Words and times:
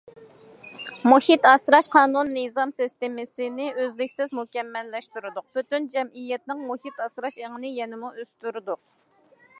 مۇھىت 1.11 1.43
ئاسراش 1.49 1.89
قانۇن- 1.95 2.31
نىزام 2.37 2.71
سىستېمىسىنى 2.77 3.67
ئۈزلۈكسىز 3.83 4.35
مۇكەممەللەشتۈردۇق، 4.41 5.49
پۈتۈن 5.59 5.89
جەمئىيەتنىڭ 5.97 6.67
مۇھىت 6.73 7.07
ئاسراش 7.07 7.41
ئېڭىنى 7.43 7.75
يەنىمۇ 7.79 8.15
ئۆستۈردۇق. 8.23 8.85